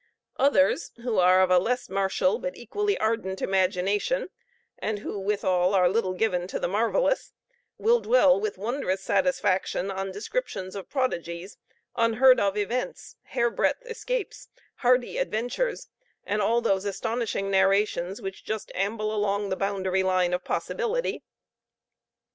[0.37, 4.29] Others, who are of a less martial, but equally ardent imagination,
[4.79, 7.33] and who, withal, are little given to the marvelous,
[7.77, 11.59] will dwell with wondrous satisfaction on descriptions of prodigies,
[11.95, 15.87] unheard of events, hair breadth escapes, hardy adventures,
[16.23, 21.21] and all those astonishing narrations which just amble along the boundary line of possibility.